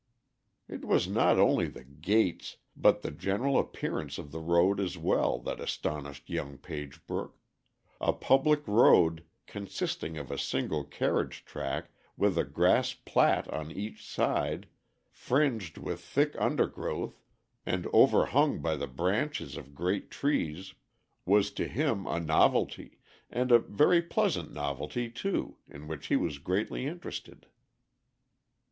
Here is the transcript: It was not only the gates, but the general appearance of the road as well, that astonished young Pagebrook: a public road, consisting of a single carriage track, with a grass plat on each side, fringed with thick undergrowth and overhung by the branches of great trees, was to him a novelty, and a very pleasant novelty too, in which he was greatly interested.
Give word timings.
It 0.67 0.83
was 0.83 1.07
not 1.07 1.37
only 1.37 1.67
the 1.67 1.83
gates, 1.83 2.57
but 2.75 3.03
the 3.03 3.11
general 3.11 3.59
appearance 3.59 4.17
of 4.17 4.31
the 4.31 4.39
road 4.39 4.79
as 4.79 4.97
well, 4.97 5.37
that 5.41 5.59
astonished 5.59 6.27
young 6.27 6.57
Pagebrook: 6.57 7.33
a 7.99 8.11
public 8.11 8.67
road, 8.67 9.23
consisting 9.45 10.17
of 10.17 10.31
a 10.31 10.39
single 10.39 10.83
carriage 10.83 11.45
track, 11.45 11.91
with 12.17 12.35
a 12.35 12.43
grass 12.43 12.95
plat 12.95 13.47
on 13.49 13.71
each 13.71 14.03
side, 14.03 14.67
fringed 15.11 15.77
with 15.77 16.01
thick 16.01 16.33
undergrowth 16.39 17.21
and 17.63 17.85
overhung 17.93 18.59
by 18.59 18.75
the 18.75 18.87
branches 18.87 19.55
of 19.55 19.75
great 19.75 20.09
trees, 20.09 20.73
was 21.27 21.51
to 21.51 21.67
him 21.67 22.07
a 22.07 22.19
novelty, 22.19 22.97
and 23.29 23.51
a 23.51 23.59
very 23.59 24.01
pleasant 24.01 24.51
novelty 24.51 25.11
too, 25.11 25.57
in 25.69 25.87
which 25.87 26.07
he 26.07 26.15
was 26.15 26.39
greatly 26.39 26.87
interested. 26.87 27.45